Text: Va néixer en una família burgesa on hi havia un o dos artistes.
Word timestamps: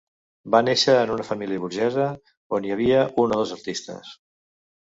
Va 0.53 0.61
néixer 0.67 0.95
en 1.01 1.11
una 1.15 1.25
família 1.27 1.59
burgesa 1.65 2.07
on 2.59 2.67
hi 2.69 2.75
havia 2.77 3.07
un 3.25 3.37
o 3.37 3.39
dos 3.45 3.55
artistes. 3.59 4.19